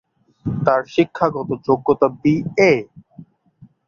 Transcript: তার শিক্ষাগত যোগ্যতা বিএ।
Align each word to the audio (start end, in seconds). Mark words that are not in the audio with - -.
তার 0.45 0.81
শিক্ষাগত 0.93 1.49
যোগ্যতা 1.67 2.07
বিএ। 2.21 2.71